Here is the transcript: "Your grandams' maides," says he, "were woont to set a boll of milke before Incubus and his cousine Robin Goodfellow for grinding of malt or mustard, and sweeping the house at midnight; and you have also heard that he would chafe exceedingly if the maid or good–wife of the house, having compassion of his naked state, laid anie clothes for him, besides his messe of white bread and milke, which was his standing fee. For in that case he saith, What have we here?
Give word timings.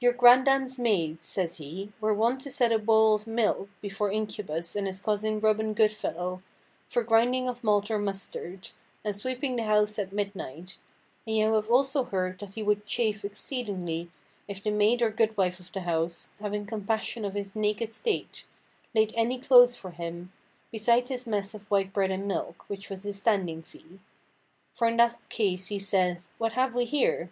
"Your 0.00 0.14
grandams' 0.14 0.78
maides," 0.78 1.26
says 1.28 1.58
he, 1.58 1.92
"were 2.00 2.14
woont 2.14 2.38
to 2.40 2.50
set 2.50 2.72
a 2.72 2.78
boll 2.78 3.14
of 3.16 3.26
milke 3.26 3.68
before 3.82 4.10
Incubus 4.10 4.74
and 4.74 4.86
his 4.86 4.98
cousine 4.98 5.40
Robin 5.40 5.74
Goodfellow 5.74 6.42
for 6.88 7.02
grinding 7.02 7.50
of 7.50 7.62
malt 7.62 7.90
or 7.90 7.98
mustard, 7.98 8.70
and 9.04 9.14
sweeping 9.14 9.56
the 9.56 9.64
house 9.64 9.98
at 9.98 10.10
midnight; 10.10 10.78
and 11.26 11.36
you 11.36 11.52
have 11.52 11.68
also 11.70 12.04
heard 12.04 12.38
that 12.38 12.54
he 12.54 12.62
would 12.62 12.86
chafe 12.86 13.26
exceedingly 13.26 14.10
if 14.48 14.62
the 14.62 14.70
maid 14.70 15.02
or 15.02 15.10
good–wife 15.10 15.60
of 15.60 15.70
the 15.70 15.82
house, 15.82 16.28
having 16.40 16.64
compassion 16.64 17.22
of 17.22 17.34
his 17.34 17.54
naked 17.54 17.92
state, 17.92 18.46
laid 18.94 19.12
anie 19.14 19.38
clothes 19.38 19.76
for 19.76 19.90
him, 19.90 20.32
besides 20.70 21.10
his 21.10 21.26
messe 21.26 21.52
of 21.52 21.70
white 21.70 21.92
bread 21.92 22.10
and 22.10 22.26
milke, 22.26 22.64
which 22.70 22.88
was 22.88 23.02
his 23.02 23.18
standing 23.18 23.62
fee. 23.62 24.00
For 24.72 24.88
in 24.88 24.96
that 24.96 25.20
case 25.28 25.66
he 25.66 25.78
saith, 25.78 26.26
What 26.38 26.52
have 26.54 26.74
we 26.74 26.86
here? 26.86 27.28